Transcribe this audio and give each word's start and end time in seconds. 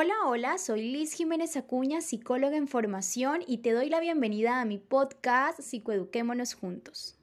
Hola, 0.00 0.14
hola, 0.28 0.58
soy 0.58 0.92
Liz 0.92 1.12
Jiménez 1.12 1.56
Acuña, 1.56 2.00
psicóloga 2.02 2.56
en 2.56 2.68
formación 2.68 3.40
y 3.44 3.58
te 3.58 3.72
doy 3.72 3.88
la 3.88 3.98
bienvenida 3.98 4.60
a 4.60 4.64
mi 4.64 4.78
podcast 4.78 5.58
Psicoeduquémonos 5.58 6.54
Juntos. 6.54 7.16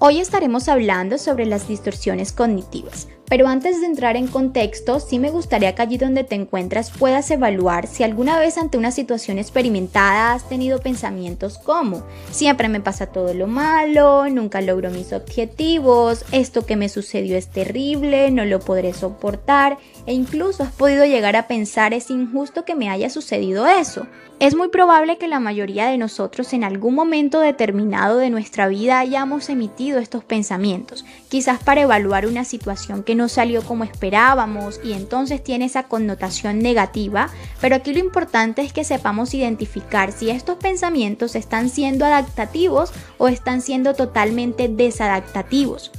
Hoy 0.00 0.18
estaremos 0.18 0.68
hablando 0.68 1.16
sobre 1.18 1.46
las 1.46 1.68
distorsiones 1.68 2.32
cognitivas, 2.32 3.06
pero 3.28 3.48
antes 3.48 3.80
de 3.80 3.86
entrar 3.86 4.16
en 4.16 4.28
contexto, 4.28 5.00
sí 5.00 5.18
me 5.18 5.30
gustaría 5.30 5.74
que 5.74 5.82
allí 5.82 5.98
donde 5.98 6.24
te 6.24 6.34
encuentras 6.34 6.90
puedas 6.90 7.30
evaluar 7.30 7.86
si 7.86 8.04
alguna 8.04 8.38
vez 8.38 8.58
ante 8.58 8.78
una 8.78 8.90
situación 8.90 9.38
experimentada 9.38 10.32
has 10.32 10.48
tenido 10.48 10.80
pensamientos 10.80 11.58
como, 11.58 12.02
siempre 12.30 12.68
me 12.68 12.80
pasa 12.80 13.06
todo 13.06 13.34
lo 13.34 13.46
malo, 13.46 14.28
nunca 14.30 14.60
logro 14.60 14.90
mis 14.90 15.12
objetivos, 15.12 16.24
esto 16.32 16.66
que 16.66 16.76
me 16.76 16.88
sucedió 16.88 17.36
es 17.36 17.48
terrible, 17.48 18.30
no 18.30 18.44
lo 18.44 18.60
podré 18.60 18.92
soportar, 18.92 19.78
e 20.06 20.12
incluso 20.12 20.62
has 20.62 20.72
podido 20.72 21.04
llegar 21.04 21.36
a 21.36 21.48
pensar 21.48 21.94
es 21.94 22.10
injusto 22.10 22.64
que 22.64 22.74
me 22.74 22.88
haya 22.88 23.10
sucedido 23.10 23.66
eso. 23.66 24.06
Es 24.38 24.54
muy 24.54 24.68
probable 24.68 25.16
que 25.16 25.28
la 25.28 25.40
mayoría 25.40 25.86
de 25.86 25.96
nosotros 25.96 26.52
en 26.52 26.62
algún 26.62 26.94
momento 26.94 27.40
determinado 27.40 28.18
de 28.18 28.28
nuestra 28.28 28.68
vida 28.68 28.98
hayamos 28.98 29.48
emitido 29.48 29.98
estos 29.98 30.24
pensamientos, 30.24 31.06
quizás 31.30 31.62
para 31.62 31.80
evaluar 31.80 32.26
una 32.26 32.44
situación 32.44 33.02
que 33.02 33.14
no 33.16 33.28
salió 33.28 33.62
como 33.62 33.84
esperábamos 33.84 34.80
y 34.84 34.92
entonces 34.92 35.42
tiene 35.42 35.64
esa 35.64 35.84
connotación 35.84 36.60
negativa, 36.60 37.28
pero 37.60 37.76
aquí 37.76 37.92
lo 37.92 37.98
importante 37.98 38.62
es 38.62 38.72
que 38.72 38.84
sepamos 38.84 39.34
identificar 39.34 40.12
si 40.12 40.30
estos 40.30 40.58
pensamientos 40.58 41.34
están 41.34 41.68
siendo 41.68 42.04
adaptativos 42.04 42.92
o 43.18 43.28
están 43.28 43.60
siendo 43.60 43.94
totalmente 43.94 44.68
desadaptativos. 44.68 45.90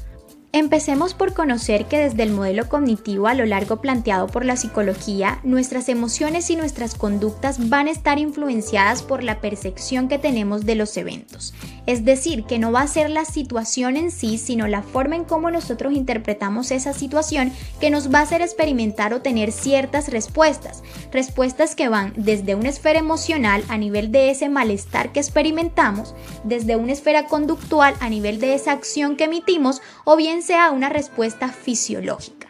Empecemos 0.54 1.14
por 1.14 1.34
conocer 1.34 1.86
que 1.86 1.98
desde 1.98 2.24
el 2.24 2.32
modelo 2.32 2.70
cognitivo 2.70 3.28
a 3.28 3.34
lo 3.34 3.46
largo 3.46 3.82
planteado 3.82 4.28
por 4.28 4.46
la 4.46 4.56
psicología, 4.56 5.40
nuestras 5.44 5.90
emociones 5.90 6.50
y 6.50 6.56
nuestras 6.56 6.96
conductas 6.96 7.70
van 7.70 7.88
a 7.88 7.92
estar 7.92 8.18
influenciadas 8.18 9.04
por 9.04 9.24
la 9.24 9.42
percepción 9.42 10.08
que 10.08 10.18
tenemos 10.18 10.66
de 10.66 10.76
los 10.76 10.96
eventos. 10.96 11.54
Es 11.86 12.06
decir, 12.06 12.46
que 12.46 12.60
no 12.60 12.72
va 12.72 12.82
a 12.82 12.88
ser 12.88 13.10
la 13.10 13.26
situación 13.26 13.98
en 13.98 14.10
sí, 14.10 14.38
sino 14.38 14.68
la 14.68 14.84
forma 14.84 15.18
en 15.18 15.26
cómo 15.26 15.52
nosotros 15.52 15.94
interpretamos 15.94 16.72
esa 16.72 16.94
situación 16.94 17.52
que 17.82 17.90
nos 17.90 18.12
va 18.12 18.20
a 18.20 18.24
hacer 18.24 18.42
experimentar 18.42 19.14
o 19.14 19.22
tener 19.22 19.52
ciertas 19.52 20.10
respuestas. 20.10 20.82
Respuestas 21.12 21.76
que 21.76 21.90
van 21.90 22.14
desde 22.16 22.56
una 22.56 22.70
esfera 22.70 23.00
emocional 23.00 23.64
a 23.68 23.78
nivel 23.78 24.12
de 24.12 24.32
ese 24.32 24.48
malestar 24.48 25.12
que 25.12 25.20
experimentamos, 25.20 26.16
desde 26.46 26.78
una 26.78 26.94
esfera 26.94 27.28
conductual 27.28 27.96
a 28.00 28.10
nivel 28.10 28.40
de 28.40 28.54
esa 28.54 28.72
acción 28.72 29.18
que 29.18 29.26
emitimos 29.26 29.82
o 30.06 30.16
bien 30.16 30.37
sea 30.42 30.72
una 30.72 30.90
respuesta 30.90 31.50
fisiológica. 31.50 32.48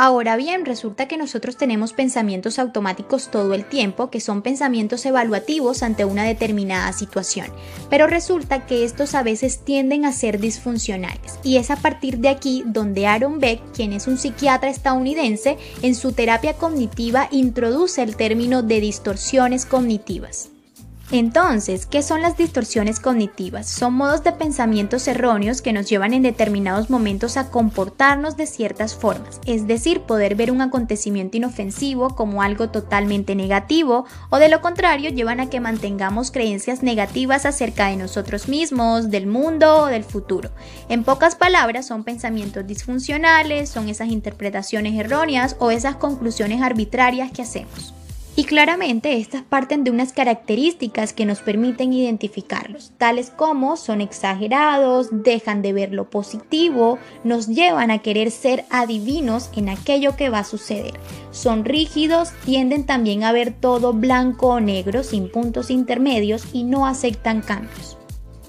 Ahora 0.00 0.36
bien, 0.36 0.64
resulta 0.64 1.08
que 1.08 1.16
nosotros 1.16 1.56
tenemos 1.56 1.92
pensamientos 1.92 2.60
automáticos 2.60 3.32
todo 3.32 3.52
el 3.52 3.64
tiempo, 3.64 4.10
que 4.10 4.20
son 4.20 4.42
pensamientos 4.42 5.04
evaluativos 5.04 5.82
ante 5.82 6.04
una 6.04 6.22
determinada 6.22 6.92
situación, 6.92 7.48
pero 7.90 8.06
resulta 8.06 8.64
que 8.64 8.84
estos 8.84 9.16
a 9.16 9.24
veces 9.24 9.64
tienden 9.64 10.04
a 10.04 10.12
ser 10.12 10.38
disfuncionales. 10.38 11.40
Y 11.42 11.56
es 11.56 11.72
a 11.72 11.76
partir 11.76 12.18
de 12.18 12.28
aquí 12.28 12.62
donde 12.64 13.08
Aaron 13.08 13.40
Beck, 13.40 13.60
quien 13.72 13.92
es 13.92 14.06
un 14.06 14.18
psiquiatra 14.18 14.70
estadounidense, 14.70 15.58
en 15.82 15.96
su 15.96 16.12
terapia 16.12 16.52
cognitiva 16.52 17.26
introduce 17.32 18.00
el 18.00 18.14
término 18.14 18.62
de 18.62 18.80
distorsiones 18.80 19.66
cognitivas. 19.66 20.50
Entonces, 21.10 21.86
¿qué 21.86 22.02
son 22.02 22.20
las 22.20 22.36
distorsiones 22.36 23.00
cognitivas? 23.00 23.66
Son 23.66 23.94
modos 23.94 24.24
de 24.24 24.32
pensamientos 24.32 25.08
erróneos 25.08 25.62
que 25.62 25.72
nos 25.72 25.88
llevan 25.88 26.12
en 26.12 26.22
determinados 26.22 26.90
momentos 26.90 27.38
a 27.38 27.50
comportarnos 27.50 28.36
de 28.36 28.46
ciertas 28.46 28.94
formas, 28.94 29.40
es 29.46 29.66
decir, 29.66 30.02
poder 30.02 30.34
ver 30.34 30.50
un 30.50 30.60
acontecimiento 30.60 31.38
inofensivo 31.38 32.14
como 32.14 32.42
algo 32.42 32.68
totalmente 32.68 33.34
negativo 33.34 34.04
o 34.28 34.38
de 34.38 34.50
lo 34.50 34.60
contrario 34.60 35.08
llevan 35.08 35.40
a 35.40 35.48
que 35.48 35.60
mantengamos 35.60 36.30
creencias 36.30 36.82
negativas 36.82 37.46
acerca 37.46 37.86
de 37.88 37.96
nosotros 37.96 38.46
mismos, 38.46 39.10
del 39.10 39.26
mundo 39.26 39.84
o 39.84 39.86
del 39.86 40.04
futuro. 40.04 40.50
En 40.90 41.04
pocas 41.04 41.36
palabras, 41.36 41.86
son 41.86 42.04
pensamientos 42.04 42.66
disfuncionales, 42.66 43.70
son 43.70 43.88
esas 43.88 44.08
interpretaciones 44.08 44.98
erróneas 44.98 45.56
o 45.58 45.70
esas 45.70 45.96
conclusiones 45.96 46.60
arbitrarias 46.60 47.32
que 47.32 47.40
hacemos. 47.40 47.94
Y 48.38 48.44
claramente 48.44 49.16
estas 49.16 49.42
parten 49.42 49.82
de 49.82 49.90
unas 49.90 50.12
características 50.12 51.12
que 51.12 51.26
nos 51.26 51.40
permiten 51.40 51.92
identificarlos, 51.92 52.92
tales 52.96 53.30
como 53.30 53.76
son 53.76 54.00
exagerados, 54.00 55.08
dejan 55.10 55.60
de 55.60 55.72
ver 55.72 55.92
lo 55.92 56.08
positivo, 56.08 57.00
nos 57.24 57.48
llevan 57.48 57.90
a 57.90 57.98
querer 57.98 58.30
ser 58.30 58.64
adivinos 58.70 59.50
en 59.56 59.68
aquello 59.68 60.14
que 60.14 60.30
va 60.30 60.38
a 60.38 60.44
suceder. 60.44 60.94
Son 61.32 61.64
rígidos, 61.64 62.30
tienden 62.44 62.86
también 62.86 63.24
a 63.24 63.32
ver 63.32 63.52
todo 63.52 63.92
blanco 63.92 64.50
o 64.50 64.60
negro 64.60 65.02
sin 65.02 65.32
puntos 65.32 65.68
intermedios 65.68 66.44
y 66.52 66.62
no 66.62 66.86
aceptan 66.86 67.40
cambios. 67.40 67.98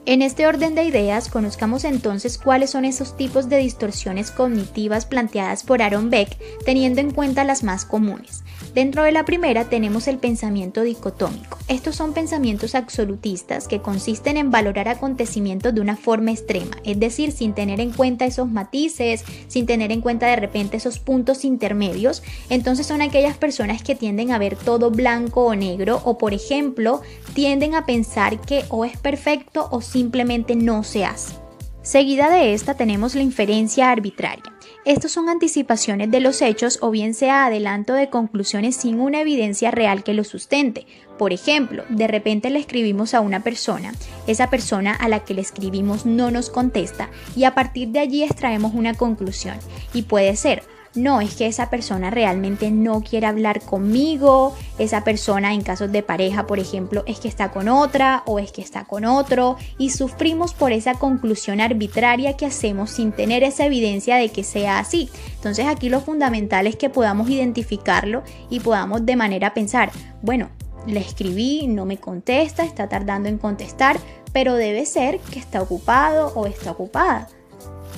En 0.06 0.22
este 0.22 0.46
orden 0.46 0.76
de 0.76 0.84
ideas, 0.84 1.30
conozcamos 1.30 1.84
entonces 1.84 2.38
cuáles 2.38 2.70
son 2.70 2.86
esos 2.86 3.18
tipos 3.18 3.50
de 3.50 3.58
distorsiones 3.58 4.30
cognitivas 4.30 5.08
planteadas 5.08 5.64
por 5.64 5.82
Aaron 5.82 6.12
Beck, 6.12 6.38
teniendo 6.64 7.02
en 7.02 7.10
cuenta 7.12 7.44
las 7.44 7.64
más 7.64 7.86
comunes. 7.86 8.44
Dentro 8.74 9.04
de 9.04 9.12
la 9.12 9.26
primera 9.26 9.66
tenemos 9.66 10.08
el 10.08 10.20
pensamiento 10.20 10.84
dicotómico. 10.84 11.58
Estos 11.68 11.96
son 11.96 12.14
pensamientos 12.14 12.76
absolutistas 12.76 13.68
que 13.68 13.82
consisten 13.82 14.38
en 14.38 14.52
valorar 14.52 14.88
acontecimientos 14.88 15.74
de 15.74 15.82
una 15.82 15.98
forma 15.98 16.32
extrema, 16.32 16.78
es 16.84 17.00
decir, 17.00 17.32
sin 17.32 17.54
tener 17.54 17.80
en 17.80 17.92
cuenta 17.92 18.26
esos 18.26 18.50
matices, 18.50 19.24
sin 19.48 19.66
tener 19.66 19.92
en 19.92 20.02
cuenta 20.02 20.28
de 20.28 20.36
repente 20.36 20.78
esos 20.78 21.00
puntos 21.00 21.46
intermedios. 21.46 22.22
Entonces 22.50 22.86
son 22.86 23.02
aquellas 23.02 23.38
personas 23.38 23.82
que 23.82 23.96
tienden 23.96 24.32
a 24.32 24.38
ver 24.38 24.56
todo 24.56 24.92
blanco 24.92 25.46
o 25.46 25.56
negro 25.56 26.02
o 26.06 26.20
por 26.20 26.34
ejemplo 26.34 27.02
tienden 27.34 27.74
a 27.74 27.86
pensar 27.88 28.40
que 28.40 28.66
o 28.70 28.86
es 28.86 28.98
perfecto 28.98 29.68
o 29.72 29.82
simplemente 29.82 30.56
no 30.56 30.84
se 30.84 31.06
hace. 31.06 31.34
Seguida 31.82 32.30
de 32.30 32.54
esta 32.54 32.76
tenemos 32.76 33.16
la 33.16 33.24
inferencia 33.24 33.90
arbitraria. 33.90 34.59
Estos 34.86 35.12
son 35.12 35.28
anticipaciones 35.28 36.10
de 36.10 36.22
los 36.22 36.42
hechos 36.42 36.80
o 36.82 36.90
bien 36.90 37.14
sea 37.14 37.46
adelanto 37.46 37.94
de 37.94 38.10
conclusiones 38.10 38.78
sin 38.78 39.02
una 39.02 39.20
evidencia 39.20 39.72
real 39.72 40.04
que 40.04 40.14
lo 40.14 40.24
sustente. 40.24 40.88
Por 41.18 41.34
ejemplo, 41.34 41.84
de 41.90 42.08
repente 42.08 42.50
le 42.50 42.60
escribimos 42.60 43.14
a 43.14 43.20
una 43.20 43.44
persona, 43.44 43.94
esa 44.26 44.50
persona 44.50 44.96
a 44.96 45.10
la 45.10 45.26
que 45.26 45.34
le 45.34 45.42
escribimos 45.42 46.06
no 46.06 46.32
nos 46.32 46.50
contesta 46.50 47.10
y 47.36 47.44
a 47.44 47.56
partir 47.56 47.90
de 47.90 48.00
allí 48.00 48.24
extraemos 48.24 48.74
una 48.74 48.94
conclusión. 48.94 49.58
Y 49.94 50.04
puede 50.04 50.38
ser, 50.38 50.64
no, 50.96 51.22
es 51.22 51.36
que 51.36 51.46
esa 51.46 51.70
persona 51.70 52.10
realmente 52.10 52.72
no 52.72 53.02
quiere 53.02 53.28
hablar 53.28 53.62
conmigo, 53.62 54.56
esa 54.80 55.04
persona 55.04 55.54
en 55.54 55.62
casos 55.62 55.92
de 55.92 56.02
pareja, 56.02 56.48
por 56.48 56.60
ejemplo, 56.60 57.04
es 57.06 57.20
que 57.20 57.28
está 57.28 57.52
con 57.52 57.68
otra 57.68 58.24
o 58.26 58.40
es 58.40 58.52
que 58.52 58.62
está 58.62 58.86
con 58.86 59.06
otro 59.06 59.58
y 59.78 59.92
sufrimos 59.92 60.54
por 60.54 60.72
esa 60.72 60.96
conclusión 60.96 61.62
arbitraria 61.62 62.36
que 62.36 62.48
hacemos 62.48 62.90
sin 62.90 63.12
tener 63.12 63.44
esa 63.44 63.66
evidencia 63.66 64.18
de 64.18 64.30
que 64.30 64.44
sea 64.44 64.80
así. 64.80 65.10
Entonces 65.36 65.68
aquí 65.68 65.90
lo 65.90 66.02
fundamental 66.02 66.66
es 66.66 66.76
que 66.76 66.90
podamos 66.90 67.30
identificarlo 67.30 68.24
y 68.50 68.60
podamos 68.60 69.06
de 69.06 69.16
manera 69.16 69.54
pensar, 69.54 69.92
bueno, 70.22 70.50
le 70.88 71.00
escribí, 71.00 71.68
no 71.68 71.86
me 71.86 71.98
contesta, 71.98 72.64
está 72.64 72.90
tardando 72.90 73.30
en 73.30 73.38
contestar, 73.38 74.00
pero 74.34 74.56
debe 74.56 74.86
ser 74.86 75.20
que 75.20 75.40
está 75.40 75.62
ocupado 75.62 76.32
o 76.36 76.48
está 76.48 76.72
ocupada. 76.72 77.28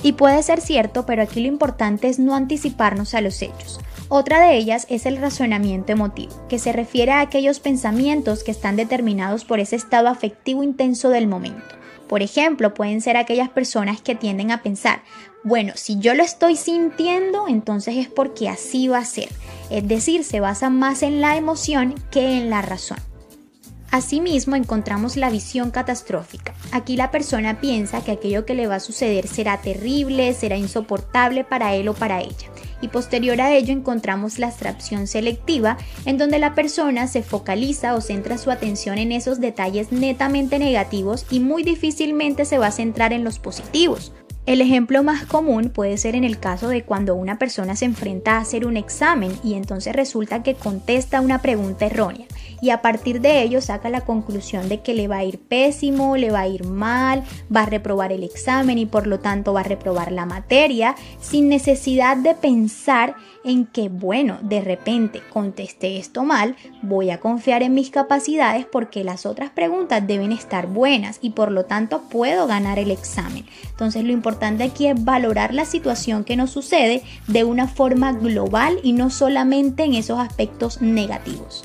Y 0.02 0.12
puede 0.12 0.42
ser 0.42 0.60
cierto, 0.60 1.06
pero 1.06 1.22
aquí 1.22 1.40
lo 1.40 1.48
importante 1.48 2.08
es 2.08 2.18
no 2.18 2.34
anticiparnos 2.34 3.14
a 3.14 3.20
los 3.20 3.40
hechos. 3.40 3.80
Otra 4.08 4.40
de 4.40 4.56
ellas 4.56 4.86
es 4.90 5.06
el 5.06 5.16
razonamiento 5.16 5.92
emotivo, 5.92 6.32
que 6.48 6.58
se 6.58 6.72
refiere 6.72 7.12
a 7.12 7.20
aquellos 7.20 7.60
pensamientos 7.60 8.44
que 8.44 8.50
están 8.50 8.76
determinados 8.76 9.44
por 9.44 9.60
ese 9.60 9.76
estado 9.76 10.08
afectivo 10.08 10.62
intenso 10.62 11.08
del 11.08 11.28
momento. 11.28 11.76
Por 12.08 12.20
ejemplo, 12.20 12.74
pueden 12.74 13.00
ser 13.00 13.16
aquellas 13.16 13.48
personas 13.48 14.02
que 14.02 14.14
tienden 14.14 14.50
a 14.50 14.62
pensar, 14.62 15.02
bueno, 15.44 15.72
si 15.76 15.98
yo 15.98 16.14
lo 16.14 16.22
estoy 16.22 16.56
sintiendo, 16.56 17.48
entonces 17.48 17.96
es 17.96 18.08
porque 18.08 18.50
así 18.50 18.86
va 18.86 18.98
a 18.98 19.04
ser. 19.04 19.30
Es 19.70 19.88
decir, 19.88 20.24
se 20.24 20.40
basa 20.40 20.68
más 20.68 21.02
en 21.02 21.22
la 21.22 21.36
emoción 21.36 21.94
que 22.10 22.36
en 22.36 22.50
la 22.50 22.60
razón. 22.60 22.98
Asimismo, 23.92 24.56
encontramos 24.56 25.18
la 25.18 25.28
visión 25.28 25.70
catastrófica. 25.70 26.54
Aquí 26.72 26.96
la 26.96 27.10
persona 27.10 27.60
piensa 27.60 28.02
que 28.02 28.12
aquello 28.12 28.46
que 28.46 28.54
le 28.54 28.66
va 28.66 28.76
a 28.76 28.80
suceder 28.80 29.28
será 29.28 29.60
terrible, 29.60 30.32
será 30.32 30.56
insoportable 30.56 31.44
para 31.44 31.74
él 31.74 31.88
o 31.88 31.92
para 31.92 32.22
ella. 32.22 32.48
Y 32.80 32.88
posterior 32.88 33.38
a 33.42 33.54
ello 33.54 33.70
encontramos 33.74 34.38
la 34.38 34.46
abstracción 34.46 35.06
selectiva, 35.06 35.76
en 36.06 36.16
donde 36.16 36.38
la 36.38 36.54
persona 36.54 37.06
se 37.06 37.22
focaliza 37.22 37.94
o 37.94 38.00
centra 38.00 38.38
su 38.38 38.50
atención 38.50 38.96
en 38.96 39.12
esos 39.12 39.40
detalles 39.40 39.92
netamente 39.92 40.58
negativos 40.58 41.26
y 41.30 41.40
muy 41.40 41.62
difícilmente 41.62 42.46
se 42.46 42.56
va 42.56 42.68
a 42.68 42.72
centrar 42.72 43.12
en 43.12 43.24
los 43.24 43.38
positivos. 43.38 44.14
El 44.44 44.60
ejemplo 44.60 45.04
más 45.04 45.24
común 45.24 45.68
puede 45.68 45.96
ser 45.98 46.16
en 46.16 46.24
el 46.24 46.40
caso 46.40 46.66
de 46.66 46.82
cuando 46.82 47.14
una 47.14 47.38
persona 47.38 47.76
se 47.76 47.84
enfrenta 47.84 48.32
a 48.32 48.40
hacer 48.40 48.66
un 48.66 48.76
examen 48.76 49.32
y 49.44 49.54
entonces 49.54 49.94
resulta 49.94 50.42
que 50.42 50.54
contesta 50.54 51.20
una 51.20 51.40
pregunta 51.40 51.86
errónea 51.86 52.26
y 52.60 52.70
a 52.70 52.82
partir 52.82 53.20
de 53.20 53.42
ello 53.42 53.60
saca 53.60 53.88
la 53.88 54.00
conclusión 54.00 54.68
de 54.68 54.80
que 54.80 54.94
le 54.94 55.06
va 55.06 55.18
a 55.18 55.24
ir 55.24 55.38
pésimo, 55.38 56.16
le 56.16 56.32
va 56.32 56.40
a 56.40 56.48
ir 56.48 56.64
mal, 56.64 57.22
va 57.54 57.62
a 57.62 57.66
reprobar 57.66 58.10
el 58.10 58.24
examen 58.24 58.78
y 58.78 58.86
por 58.86 59.06
lo 59.06 59.20
tanto 59.20 59.52
va 59.52 59.60
a 59.60 59.64
reprobar 59.64 60.10
la 60.10 60.26
materia 60.26 60.96
sin 61.20 61.48
necesidad 61.48 62.16
de 62.16 62.34
pensar 62.34 63.14
en 63.44 63.66
que, 63.66 63.88
bueno, 63.88 64.38
de 64.42 64.60
repente 64.60 65.22
contesté 65.32 65.98
esto 65.98 66.24
mal, 66.24 66.56
voy 66.82 67.10
a 67.10 67.20
confiar 67.20 67.62
en 67.62 67.74
mis 67.74 67.90
capacidades 67.90 68.66
porque 68.66 69.04
las 69.04 69.26
otras 69.26 69.50
preguntas 69.50 70.06
deben 70.06 70.32
estar 70.32 70.66
buenas 70.66 71.18
y 71.22 71.30
por 71.30 71.50
lo 71.50 71.64
tanto 71.64 72.02
puedo 72.10 72.46
ganar 72.46 72.78
el 72.78 72.90
examen. 72.90 73.46
Entonces 73.70 74.04
lo 74.04 74.12
importante 74.12 74.64
aquí 74.64 74.86
es 74.86 75.04
valorar 75.04 75.54
la 75.54 75.64
situación 75.64 76.24
que 76.24 76.36
nos 76.36 76.50
sucede 76.50 77.02
de 77.26 77.44
una 77.44 77.68
forma 77.68 78.12
global 78.12 78.78
y 78.82 78.92
no 78.92 79.10
solamente 79.10 79.84
en 79.84 79.94
esos 79.94 80.18
aspectos 80.18 80.80
negativos. 80.80 81.62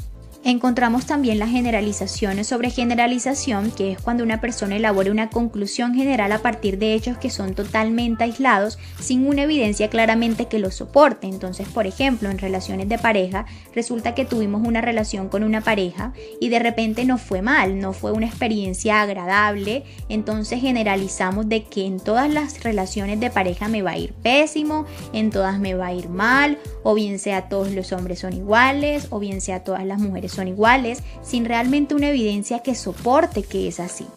Encontramos 0.47 1.05
también 1.05 1.39
las 1.39 1.49
generalizaciones 1.49 2.47
sobre 2.47 2.69
generalización, 2.69 3.69
que 3.69 3.91
es 3.91 4.01
cuando 4.01 4.23
una 4.23 4.39
persona 4.39 4.77
elabora 4.77 5.11
una 5.11 5.29
conclusión 5.29 5.93
general 5.93 6.31
a 6.31 6.41
partir 6.41 6.77
de 6.77 6.93
hechos 6.93 7.17
que 7.17 7.29
son 7.29 7.53
totalmente 7.53 8.23
aislados, 8.23 8.79
sin 8.97 9.27
una 9.27 9.43
evidencia 9.43 9.89
claramente 9.89 10.45
que 10.45 10.59
los 10.59 10.75
soporte. 10.75 11.27
Entonces, 11.27 11.67
por 11.67 11.85
ejemplo, 11.85 12.29
en 12.29 12.37
relaciones 12.37 12.87
de 12.87 12.97
pareja, 12.97 13.45
resulta 13.75 14.15
que 14.15 14.23
tuvimos 14.23 14.65
una 14.65 14.79
relación 14.79 15.27
con 15.27 15.43
una 15.43 15.59
pareja 15.59 16.13
y 16.39 16.47
de 16.47 16.59
repente 16.59 17.03
no 17.03 17.17
fue 17.17 17.41
mal, 17.41 17.81
no 17.81 17.91
fue 17.91 18.13
una 18.13 18.27
experiencia 18.27 19.01
agradable, 19.01 19.83
entonces 20.07 20.61
generalizamos 20.61 21.49
de 21.49 21.65
que 21.65 21.85
en 21.85 21.99
todas 21.99 22.31
las 22.31 22.63
relaciones 22.63 23.19
de 23.19 23.29
pareja 23.29 23.67
me 23.67 23.81
va 23.81 23.91
a 23.91 23.97
ir 23.97 24.13
pésimo, 24.13 24.85
en 25.11 25.29
todas 25.29 25.59
me 25.59 25.73
va 25.73 25.87
a 25.87 25.93
ir 25.93 26.07
mal, 26.07 26.57
o 26.83 26.93
bien 26.93 27.19
sea 27.19 27.49
todos 27.49 27.73
los 27.73 27.91
hombres 27.91 28.19
son 28.19 28.31
iguales, 28.31 29.07
o 29.09 29.19
bien 29.19 29.41
sea 29.41 29.65
todas 29.65 29.85
las 29.85 29.99
mujeres 29.99 30.36
son 30.37 30.47
iguales, 30.47 31.03
sin 31.21 31.45
realmente 31.45 31.93
una 31.95 32.09
evidencia 32.09 32.59
que 32.59 32.75
soporte 32.75 33.43
que 33.43 33.67
es 33.67 33.79
así. 33.79 34.07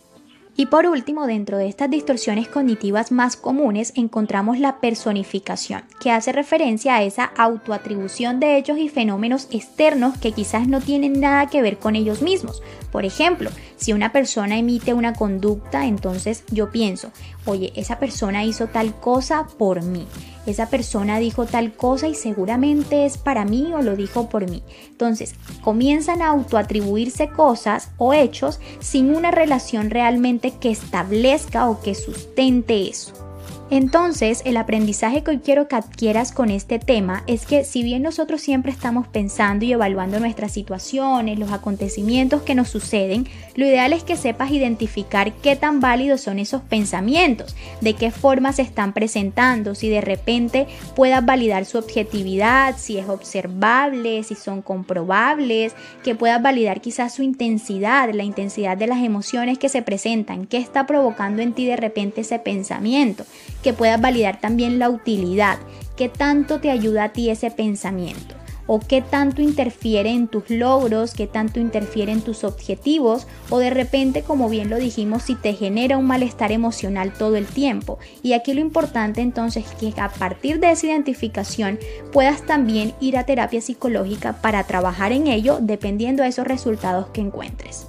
Y 0.60 0.66
por 0.66 0.84
último, 0.84 1.26
dentro 1.26 1.56
de 1.56 1.68
estas 1.68 1.88
distorsiones 1.88 2.46
cognitivas 2.46 3.12
más 3.12 3.34
comunes 3.36 3.94
encontramos 3.96 4.58
la 4.58 4.78
personificación, 4.78 5.84
que 6.00 6.10
hace 6.10 6.32
referencia 6.32 6.96
a 6.96 7.02
esa 7.02 7.24
autoatribución 7.24 8.40
de 8.40 8.58
hechos 8.58 8.76
y 8.76 8.90
fenómenos 8.90 9.48
externos 9.52 10.18
que 10.18 10.32
quizás 10.32 10.68
no 10.68 10.82
tienen 10.82 11.18
nada 11.18 11.46
que 11.46 11.62
ver 11.62 11.78
con 11.78 11.96
ellos 11.96 12.20
mismos. 12.20 12.62
Por 12.92 13.06
ejemplo, 13.06 13.48
si 13.76 13.94
una 13.94 14.12
persona 14.12 14.58
emite 14.58 14.92
una 14.92 15.14
conducta, 15.14 15.86
entonces 15.86 16.44
yo 16.50 16.70
pienso, 16.70 17.10
oye, 17.46 17.72
esa 17.74 17.98
persona 17.98 18.44
hizo 18.44 18.66
tal 18.66 18.94
cosa 19.00 19.46
por 19.56 19.82
mí 19.82 20.06
esa 20.46 20.68
persona 20.68 21.18
dijo 21.18 21.46
tal 21.46 21.72
cosa 21.72 22.08
y 22.08 22.14
seguramente 22.14 23.04
es 23.04 23.18
para 23.18 23.44
mí 23.44 23.72
o 23.74 23.82
lo 23.82 23.96
dijo 23.96 24.28
por 24.28 24.48
mí. 24.48 24.62
Entonces, 24.88 25.34
comienzan 25.62 26.22
a 26.22 26.28
autoatribuirse 26.28 27.28
cosas 27.28 27.90
o 27.98 28.14
hechos 28.14 28.58
sin 28.80 29.14
una 29.14 29.30
relación 29.30 29.90
realmente 29.90 30.49
que 30.58 30.70
establezca 30.70 31.68
o 31.68 31.80
que 31.80 31.94
sustente 31.94 32.88
eso. 32.88 33.29
Entonces, 33.70 34.42
el 34.44 34.56
aprendizaje 34.56 35.22
que 35.22 35.30
hoy 35.30 35.38
quiero 35.38 35.68
que 35.68 35.76
adquieras 35.76 36.32
con 36.32 36.50
este 36.50 36.80
tema 36.80 37.22
es 37.28 37.46
que 37.46 37.62
si 37.62 37.84
bien 37.84 38.02
nosotros 38.02 38.40
siempre 38.40 38.72
estamos 38.72 39.06
pensando 39.06 39.64
y 39.64 39.72
evaluando 39.72 40.18
nuestras 40.18 40.50
situaciones, 40.50 41.38
los 41.38 41.52
acontecimientos 41.52 42.42
que 42.42 42.56
nos 42.56 42.68
suceden, 42.68 43.28
lo 43.54 43.64
ideal 43.64 43.92
es 43.92 44.02
que 44.02 44.16
sepas 44.16 44.50
identificar 44.50 45.32
qué 45.34 45.54
tan 45.54 45.78
válidos 45.78 46.20
son 46.20 46.40
esos 46.40 46.62
pensamientos, 46.62 47.54
de 47.80 47.94
qué 47.94 48.10
forma 48.10 48.52
se 48.52 48.62
están 48.62 48.92
presentando, 48.92 49.76
si 49.76 49.88
de 49.88 50.00
repente 50.00 50.66
puedas 50.96 51.24
validar 51.24 51.64
su 51.64 51.78
objetividad, 51.78 52.76
si 52.76 52.98
es 52.98 53.08
observable, 53.08 54.24
si 54.24 54.34
son 54.34 54.62
comprobables, 54.62 55.74
que 56.02 56.16
puedas 56.16 56.42
validar 56.42 56.80
quizás 56.80 57.14
su 57.14 57.22
intensidad, 57.22 58.12
la 58.12 58.24
intensidad 58.24 58.76
de 58.76 58.88
las 58.88 59.04
emociones 59.04 59.58
que 59.58 59.68
se 59.68 59.82
presentan, 59.82 60.46
qué 60.46 60.56
está 60.56 60.88
provocando 60.88 61.40
en 61.40 61.52
ti 61.52 61.66
de 61.66 61.76
repente 61.76 62.22
ese 62.22 62.40
pensamiento 62.40 63.24
que 63.62 63.72
puedas 63.72 64.00
validar 64.00 64.40
también 64.40 64.78
la 64.78 64.90
utilidad, 64.90 65.58
qué 65.96 66.08
tanto 66.08 66.60
te 66.60 66.70
ayuda 66.70 67.04
a 67.04 67.12
ti 67.12 67.30
ese 67.30 67.50
pensamiento 67.50 68.34
o 68.72 68.78
qué 68.78 69.02
tanto 69.02 69.42
interfiere 69.42 70.10
en 70.10 70.28
tus 70.28 70.48
logros, 70.48 71.12
qué 71.12 71.26
tanto 71.26 71.58
interfiere 71.58 72.12
en 72.12 72.20
tus 72.20 72.44
objetivos 72.44 73.26
o 73.48 73.58
de 73.58 73.70
repente, 73.70 74.22
como 74.22 74.48
bien 74.48 74.70
lo 74.70 74.76
dijimos, 74.76 75.24
si 75.24 75.34
te 75.34 75.54
genera 75.54 75.98
un 75.98 76.06
malestar 76.06 76.52
emocional 76.52 77.12
todo 77.12 77.34
el 77.34 77.46
tiempo. 77.46 77.98
Y 78.22 78.32
aquí 78.34 78.54
lo 78.54 78.60
importante 78.60 79.22
entonces 79.22 79.64
es 79.66 79.92
que 79.92 80.00
a 80.00 80.08
partir 80.08 80.60
de 80.60 80.70
esa 80.70 80.86
identificación 80.86 81.80
puedas 82.12 82.46
también 82.46 82.94
ir 83.00 83.18
a 83.18 83.26
terapia 83.26 83.60
psicológica 83.60 84.40
para 84.40 84.62
trabajar 84.62 85.10
en 85.10 85.26
ello 85.26 85.58
dependiendo 85.60 86.22
de 86.22 86.28
esos 86.28 86.46
resultados 86.46 87.08
que 87.08 87.22
encuentres 87.22 87.88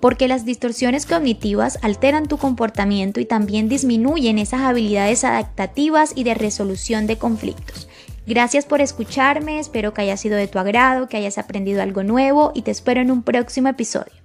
porque 0.00 0.28
las 0.28 0.44
distorsiones 0.44 1.06
cognitivas 1.06 1.78
alteran 1.82 2.26
tu 2.26 2.38
comportamiento 2.38 3.20
y 3.20 3.26
también 3.26 3.68
disminuyen 3.68 4.38
esas 4.38 4.62
habilidades 4.62 5.24
adaptativas 5.24 6.12
y 6.14 6.24
de 6.24 6.34
resolución 6.34 7.06
de 7.06 7.18
conflictos. 7.18 7.88
Gracias 8.26 8.64
por 8.64 8.80
escucharme, 8.80 9.58
espero 9.58 9.92
que 9.92 10.02
haya 10.02 10.16
sido 10.16 10.36
de 10.36 10.48
tu 10.48 10.58
agrado, 10.58 11.08
que 11.08 11.16
hayas 11.16 11.38
aprendido 11.38 11.82
algo 11.82 12.02
nuevo 12.02 12.52
y 12.54 12.62
te 12.62 12.70
espero 12.70 13.00
en 13.00 13.10
un 13.10 13.22
próximo 13.22 13.68
episodio. 13.68 14.19